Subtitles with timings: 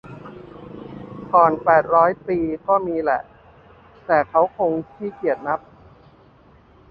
[1.33, 3.21] ก่อนแปดร้อยปีก็มีแหละ
[4.05, 5.59] แต่เค้าคงขี้เกียจนับ